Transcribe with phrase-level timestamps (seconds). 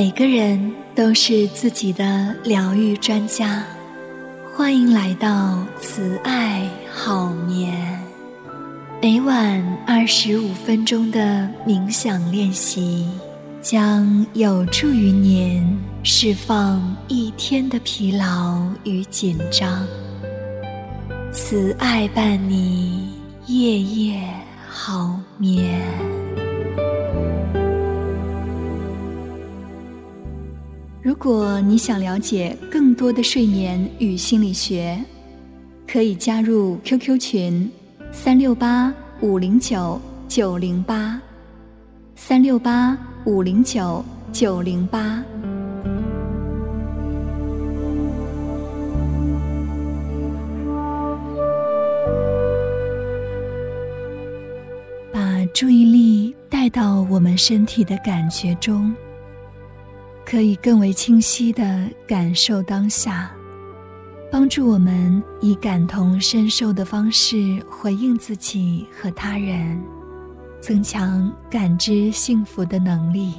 [0.00, 3.62] 每个人都是自己的疗愈专家，
[4.50, 8.00] 欢迎来到慈爱好眠。
[9.02, 13.06] 每晚二十五分钟的冥想练习，
[13.60, 19.86] 将有助于您释放一天的疲劳与紧张。
[21.30, 23.10] 慈爱伴你
[23.48, 24.18] 夜夜
[24.66, 26.09] 好眠。
[31.02, 35.02] 如果你想了解更多的睡眠与心理学，
[35.90, 37.70] 可以加入 QQ 群：
[38.12, 41.18] 三六八五零九九零八，
[42.16, 45.24] 三六八五零九九零八。
[55.10, 58.94] 把注意力带到我们身体的感觉中。
[60.30, 63.32] 可以更为清晰的感受当下，
[64.30, 69.82] 帮助我们以感同身受的方式回应自己和他人，
[70.60, 73.34] 增强感知幸福的能力。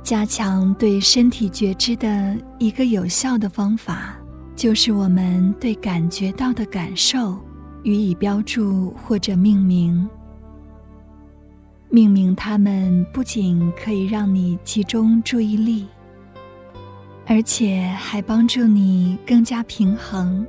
[0.00, 4.16] 加强对身体觉知的一个有效的方法，
[4.54, 7.36] 就是我们对感觉到的感受
[7.82, 10.08] 予以标注或者命名。
[11.88, 15.86] 命名它们不仅可以让你集中注意力，
[17.24, 20.46] 而且还帮助你更加平衡、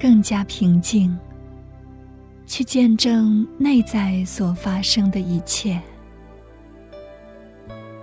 [0.00, 1.16] 更加平静，
[2.46, 5.80] 去见证内在所发生的一切。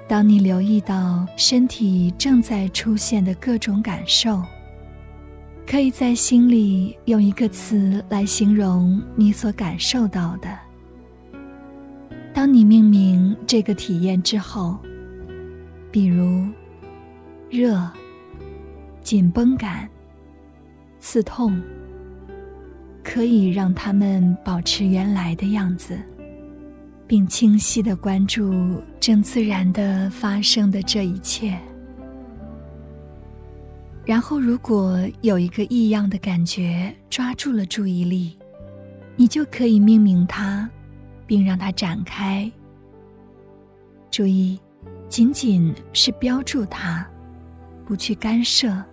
[0.07, 4.41] 当你留意到身体正在出现的各种感受，
[5.67, 10.69] 可以在心里用一个词来形容你所感受到的。
[12.34, 14.78] 当你命名这个体验之后，
[15.91, 16.47] 比如
[17.50, 17.90] 热、
[19.01, 19.90] 紧绷感、
[21.00, 21.62] 刺痛，
[23.03, 25.97] 可以让他们保持原来的样子，
[27.06, 31.57] 并清晰的关注正自然的发生的这一切。
[34.06, 38.38] 然后，如果有一个异样的感觉抓住了注意力，
[39.16, 40.69] 你就可以命名它。
[41.29, 42.51] 并让它展开。
[44.09, 44.59] 注意，
[45.07, 47.07] 仅仅是标注它，
[47.85, 48.84] 不去干涉，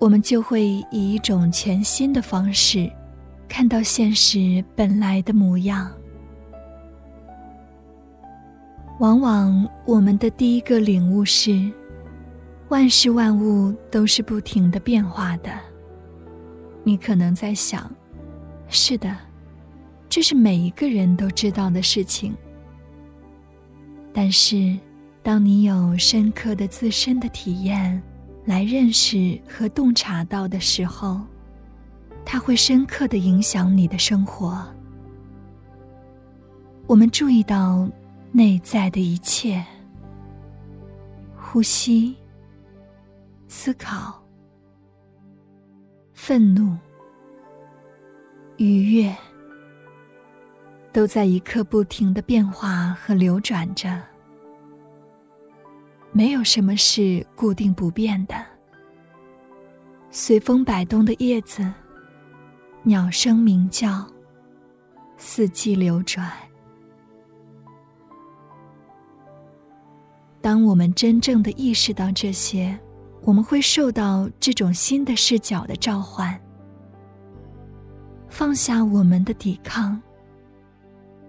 [0.00, 2.90] 我们就会以一种全新的方式，
[3.48, 5.88] 看到现实本来的模样。
[8.98, 11.70] 往往我们的第一个领悟是，
[12.68, 15.52] 万事万物都是不停的变化的。
[16.82, 17.88] 你可能在想，
[18.66, 19.16] 是的。
[20.14, 22.34] 这是每一个人都知道的事情，
[24.12, 24.78] 但是，
[25.22, 28.02] 当你有深刻的自身的体验
[28.44, 31.18] 来认识和洞察到的时候，
[32.26, 34.62] 它会深刻的影响你的生活。
[36.86, 37.88] 我们注意到
[38.32, 39.64] 内在的一切：
[41.34, 42.14] 呼吸、
[43.48, 44.22] 思考、
[46.12, 46.76] 愤怒、
[48.58, 49.10] 愉悦。
[50.92, 53.98] 都在一刻不停的变化和流转着，
[56.12, 58.34] 没有什么是固定不变的。
[60.10, 61.66] 随风摆动的叶子，
[62.82, 64.06] 鸟声鸣叫，
[65.16, 66.30] 四季流转。
[70.42, 72.78] 当我们真正的意识到这些，
[73.22, 76.38] 我们会受到这种新的视角的召唤，
[78.28, 79.98] 放下我们的抵抗。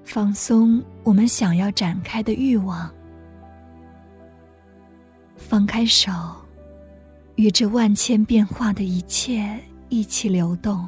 [0.03, 2.93] 放松我们想要展开的欲望，
[5.37, 6.11] 放开手，
[7.35, 9.57] 与这万千变化的一切
[9.89, 10.87] 一起流动。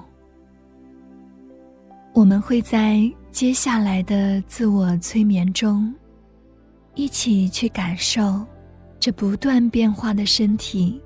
[2.14, 3.02] 我们会在
[3.32, 5.92] 接下来的自我催眠中，
[6.94, 8.46] 一起去感受
[9.00, 11.02] 这不断变化的身体，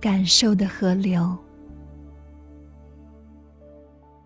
[0.00, 1.34] 感受的河流。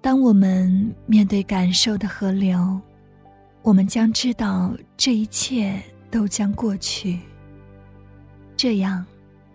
[0.01, 2.81] 当我们面对感受的河流。
[3.67, 7.19] 我们将知道这一切都将过去。
[8.57, 9.05] 这样，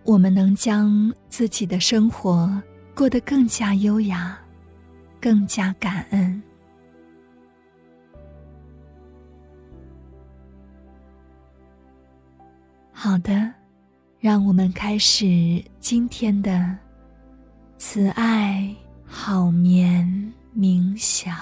[0.04, 2.62] 我们能将自己的生活
[2.94, 4.38] 过得更加优雅，
[5.18, 6.42] 更加感恩。
[12.92, 13.50] 好的，
[14.20, 16.76] 让我们开始今天的
[17.78, 18.76] 慈爱
[19.06, 20.06] 好眠
[20.54, 21.34] 冥想。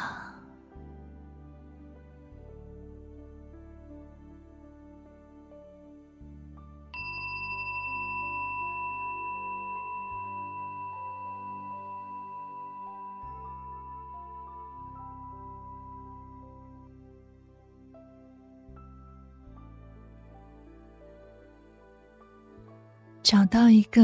[23.30, 24.02] 找到一个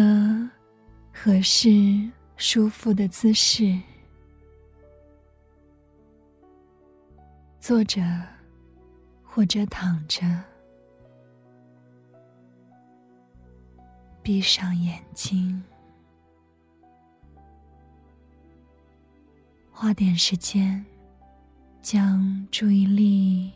[1.12, 1.68] 合适、
[2.36, 3.76] 舒服的姿势，
[7.58, 8.00] 坐着
[9.24, 10.24] 或者躺着，
[14.22, 15.60] 闭上眼睛，
[19.72, 20.86] 花点时间，
[21.82, 23.50] 将注意力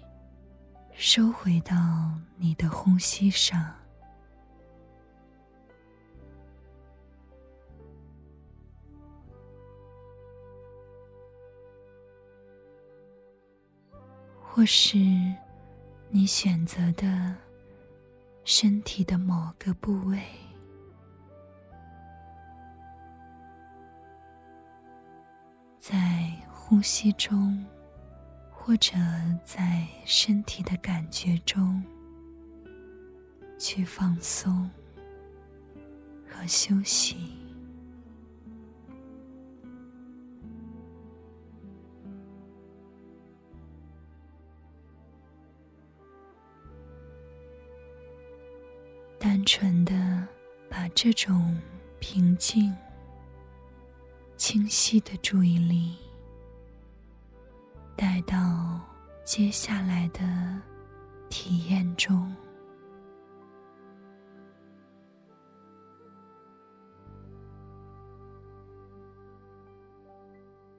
[0.95, 1.77] 收回到
[2.39, 3.80] 你的呼吸上。
[14.52, 14.99] 或是
[16.08, 17.37] 你选择的
[18.43, 20.20] 身体的某个部位，
[25.79, 27.64] 在呼吸中，
[28.50, 28.97] 或者
[29.44, 31.81] 在身体的感觉中，
[33.56, 34.69] 去放松
[36.29, 37.40] 和休息。
[51.02, 51.58] 这种
[51.99, 52.76] 平静、
[54.37, 55.97] 清晰的注意力
[57.97, 58.79] 带到
[59.25, 60.61] 接下来的
[61.31, 62.37] 体验中。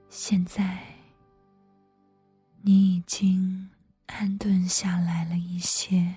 [0.08, 0.86] 现在，
[2.60, 3.70] 你已经
[4.06, 6.14] 安顿下来了一些。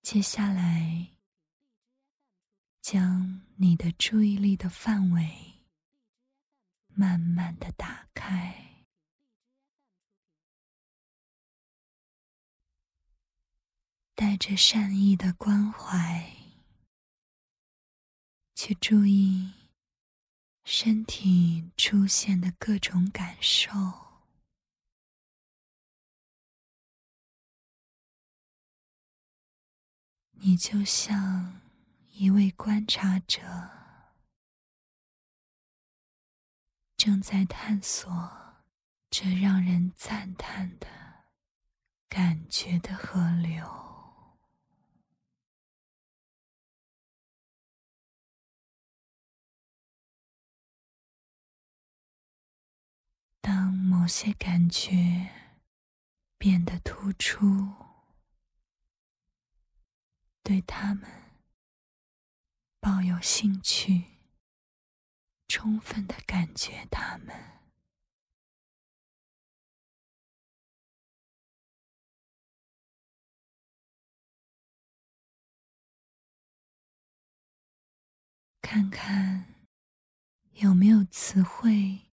[0.00, 1.08] 接下来，
[2.90, 5.60] 将你的注意力的范围
[6.94, 8.86] 慢慢的打开，
[14.14, 16.34] 带着善意的关怀，
[18.54, 19.52] 去注意
[20.64, 23.74] 身体出现的各种感受。
[30.40, 31.60] 你就像
[32.20, 33.40] 一位观察者，
[36.96, 38.10] 正在探索
[39.08, 40.88] 这让人赞叹的
[42.08, 43.64] 感觉的河流。
[53.40, 55.30] 当某些感觉
[56.36, 57.86] 变得突出。
[60.42, 61.27] 对他们
[62.90, 64.02] 抱有兴趣，
[65.46, 67.36] 充分的感觉他们，
[78.62, 79.54] 看看
[80.52, 82.10] 有没有词汇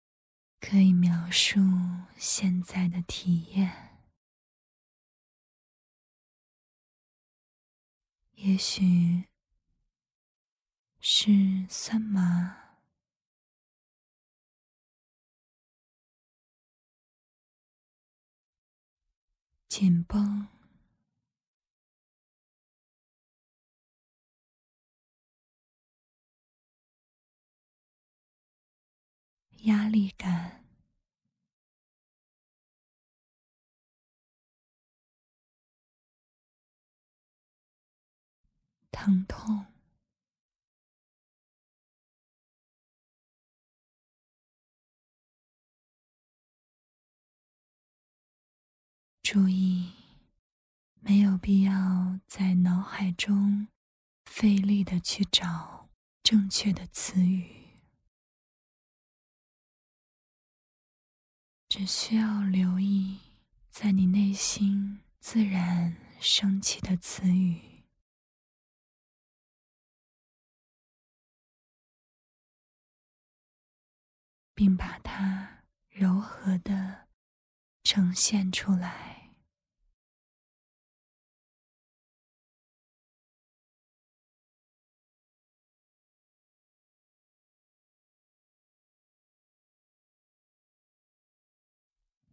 [0.59, 1.61] 可以描述
[2.16, 3.97] 现在的体验。
[8.33, 9.28] 也许
[11.06, 12.78] 是酸麻、
[19.68, 20.49] 紧绷、
[29.64, 30.64] 压力感。
[38.90, 39.74] 疼痛，
[49.25, 49.90] 注意，
[51.00, 53.69] 没有必要在脑海中
[54.26, 55.88] 费力的去找
[56.23, 57.71] 正确的词语，
[61.71, 63.19] 只需要留意
[63.71, 67.83] 在你内心自然升起的词语。
[74.54, 77.03] 并把它柔和的
[77.85, 79.31] 呈现出来，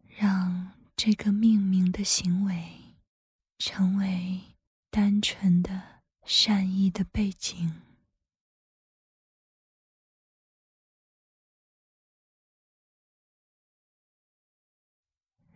[0.08, 2.96] 让这个命名的行为
[3.58, 4.56] 成为
[4.90, 7.91] 单纯的善意的背景。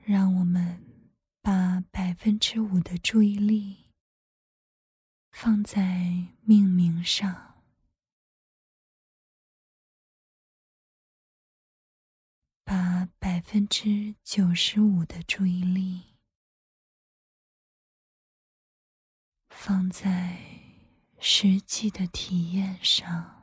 [0.08, 1.10] 让我们
[1.42, 3.90] 把百分之五的注意力
[5.32, 7.64] 放在命名上，
[12.62, 16.14] 把百分之九十五的注意力
[19.48, 20.38] 放在
[21.18, 23.35] 实际的体验上。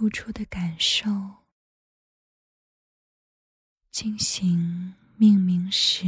[0.00, 1.10] 付出的感受
[3.90, 6.06] 进行命名时，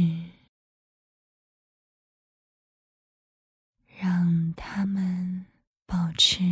[3.99, 5.45] 让它们
[5.85, 6.43] 保持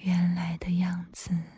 [0.00, 1.57] 原来的样子。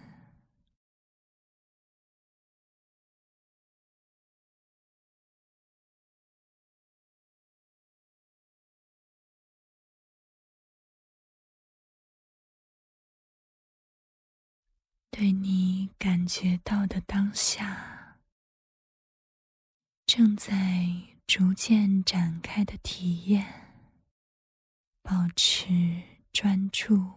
[15.20, 18.16] 对你感觉到的当下，
[20.06, 20.88] 正在
[21.26, 23.76] 逐渐展开的体验，
[25.02, 25.68] 保持
[26.32, 27.12] 专注。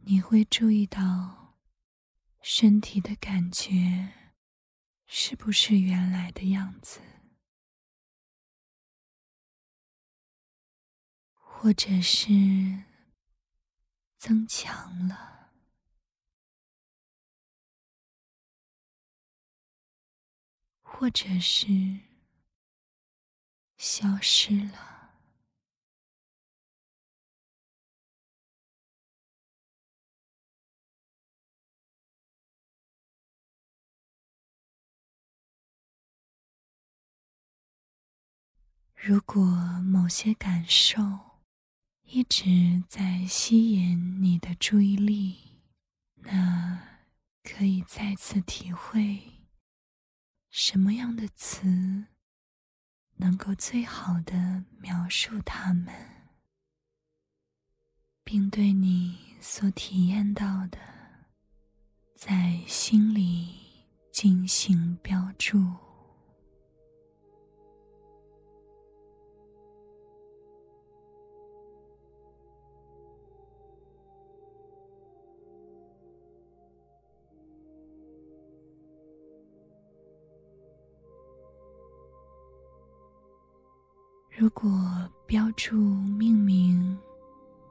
[0.00, 1.37] 你会注意到。
[2.50, 4.14] 身体的感觉
[5.06, 7.02] 是不是原来的样子？
[11.34, 12.30] 或者是
[14.16, 15.52] 增强了，
[20.80, 21.66] 或者是
[23.76, 24.97] 消失了？
[39.00, 39.40] 如果
[39.84, 41.00] 某些感受
[42.02, 45.62] 一直在吸引你的注意力，
[46.16, 46.82] 那
[47.44, 49.46] 可以再次体会
[50.50, 52.06] 什么样的词
[53.16, 55.94] 能够最好的描述它们，
[58.24, 60.78] 并对你所体验到的
[62.16, 63.54] 在心里
[64.12, 65.87] 进行标注。
[84.40, 84.70] 如果
[85.26, 86.96] 标注命名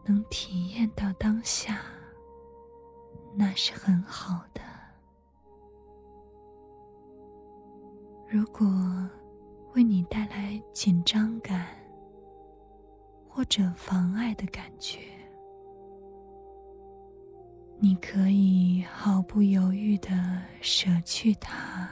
[0.04, 1.80] 能体验到当下，
[3.34, 4.60] 那是很好的。
[8.28, 8.68] 如果
[9.76, 11.68] 为你带来紧张感
[13.30, 15.00] 或者妨碍的感觉，
[17.80, 20.12] 你可以毫不犹豫的
[20.60, 21.90] 舍去它。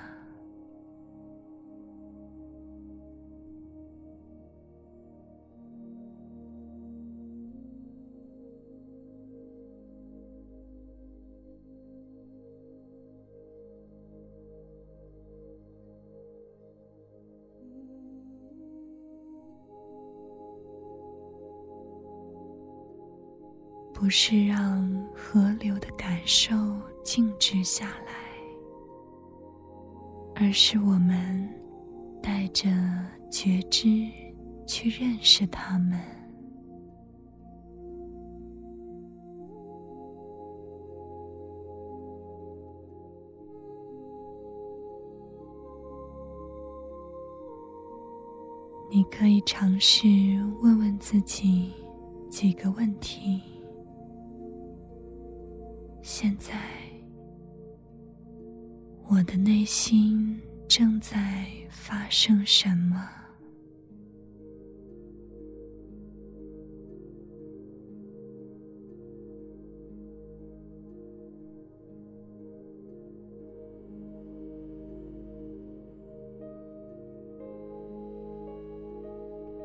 [24.06, 26.56] 不是让河流的感受
[27.04, 28.14] 静止下来，
[30.36, 31.50] 而是我们
[32.22, 32.70] 带着
[33.32, 33.88] 觉知
[34.68, 36.00] 去认识它们。
[48.92, 50.08] 你可以尝试
[50.62, 51.74] 问问自己
[52.30, 53.42] 几个问题。
[56.28, 56.54] 现在，
[59.08, 63.00] 我的内心正在发生什么？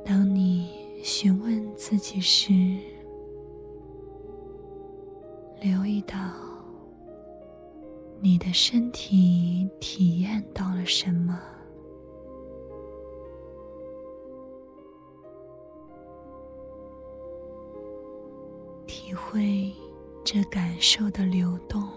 [0.04, 0.68] 当你
[1.02, 2.52] 询问自己时，
[8.50, 11.38] 的身体体验到了什么？
[18.88, 19.72] 体会
[20.24, 21.88] 这感受的流动。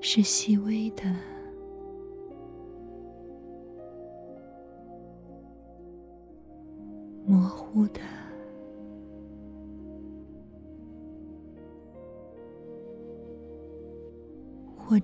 [0.00, 1.33] 是细微的。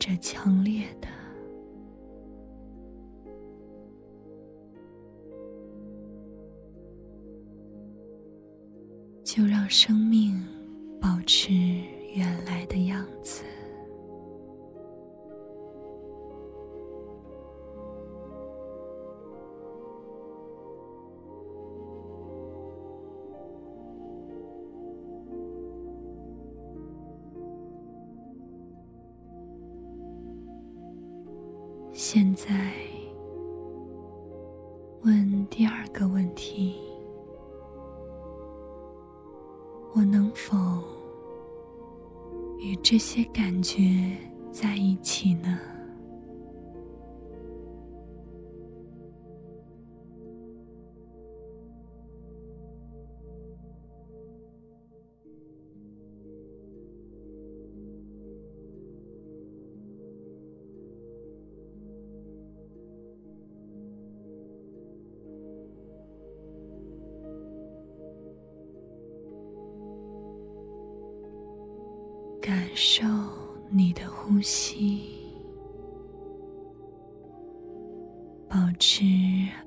[0.03, 1.09] 这强烈的，
[9.23, 10.30] 就让生命
[32.13, 32.73] 现在，
[35.05, 36.75] 问第二个问题：
[39.95, 40.59] 我能否
[42.59, 44.11] 与这些感觉
[44.51, 45.60] 在一起呢？
[72.41, 73.05] 感受
[73.69, 75.21] 你的呼吸，
[78.49, 79.05] 保持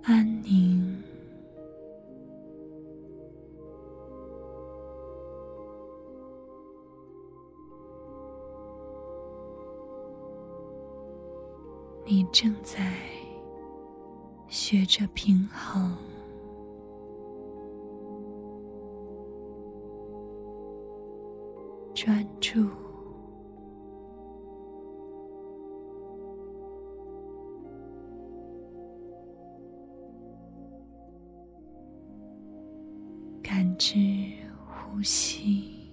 [0.02, 1.02] 安宁。
[12.06, 12.94] 你正在
[14.50, 15.96] 学着平衡。
[22.54, 22.70] 专注，
[33.42, 33.98] 感知
[34.68, 35.90] 呼吸，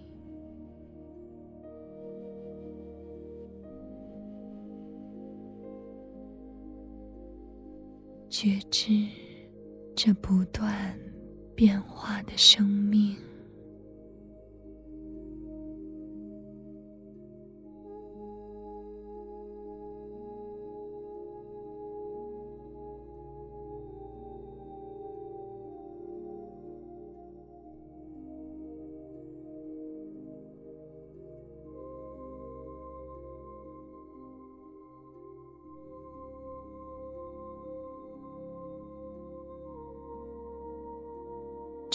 [8.28, 8.92] 觉知
[9.96, 10.94] 这不断
[11.54, 13.16] 变化的生命。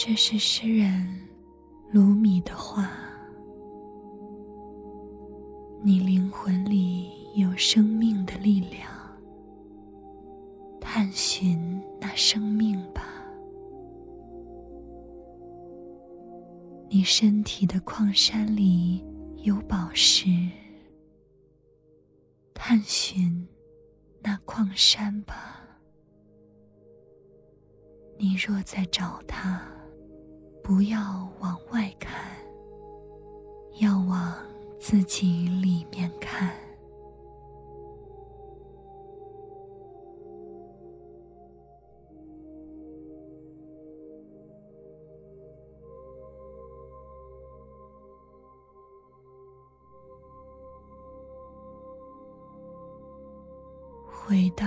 [0.08, 1.04] 这是诗人
[1.90, 2.92] 鲁米的话
[5.82, 8.88] ：“你灵魂里有生命的力量，
[10.80, 13.02] 探寻那生命吧。
[16.88, 19.04] 你身体的矿山里
[19.38, 20.28] 有宝石，
[22.54, 23.44] 探寻
[24.22, 25.80] 那矿山吧。
[28.16, 29.60] 你若在找它。”
[30.66, 30.98] 不要
[31.38, 32.12] 往外看，
[33.80, 34.34] 要往
[34.80, 36.52] 自己里面看。
[54.08, 54.66] 回到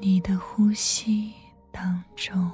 [0.00, 1.32] 你的呼吸
[1.70, 2.50] 当中。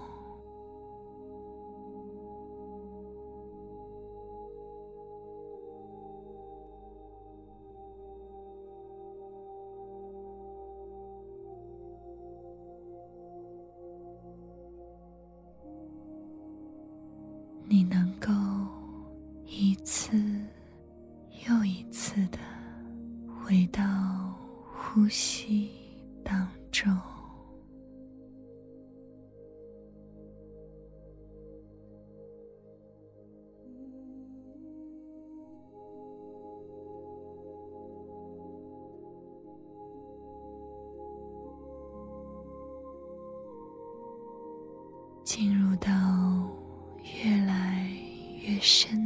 [45.81, 46.29] 到。
[47.25, 47.91] 越来
[48.43, 48.98] 越深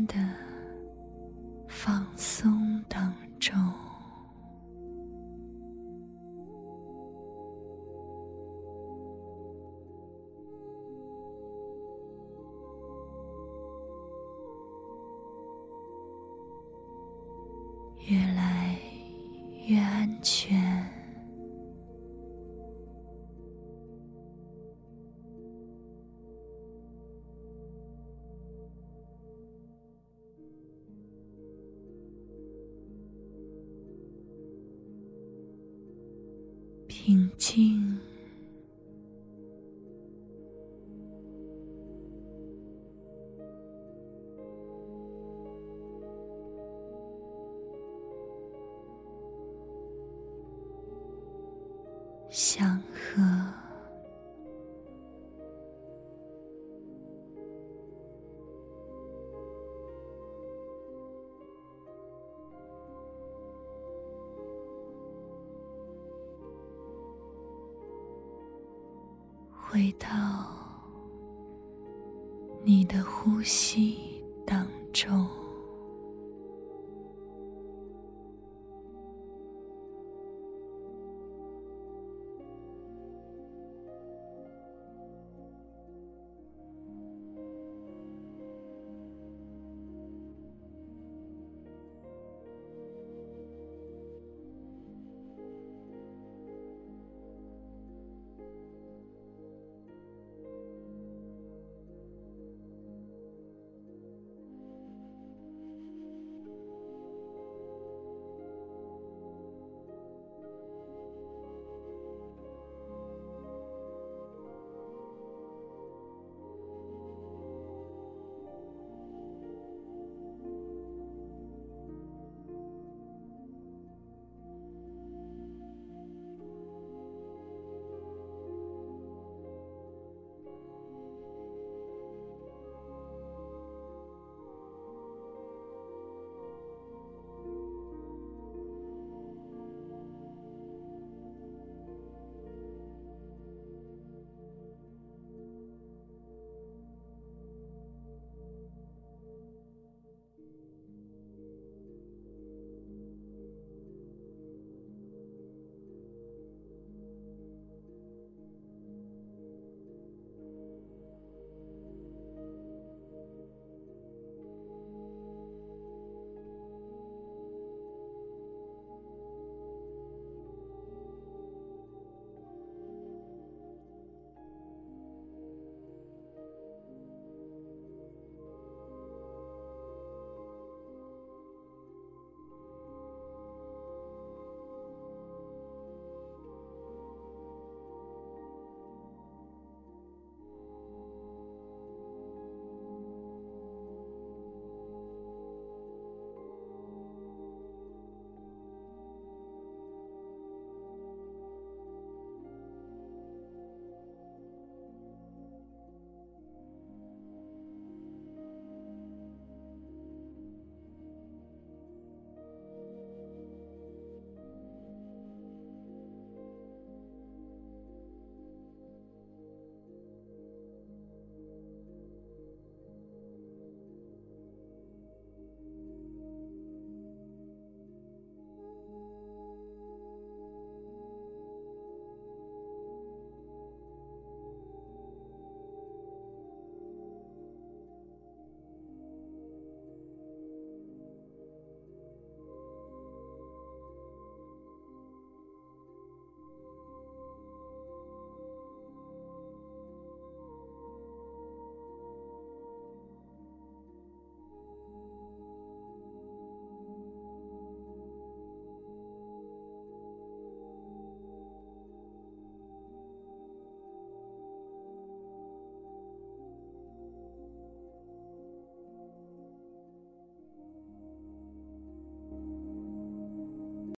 [52.33, 53.42] 祥和，